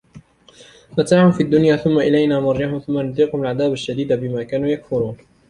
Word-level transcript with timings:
متاع 0.97 1.31
في 1.31 1.43
الدنيا 1.43 1.75
ثم 1.75 1.99
إلينا 1.99 2.39
مرجعهم 2.39 2.79
ثم 2.79 2.99
نذيقهم 2.99 3.41
العذاب 3.41 3.71
الشديد 3.73 4.13
بما 4.13 4.43
كانوا 4.43 4.67
يكفرون 4.67 5.17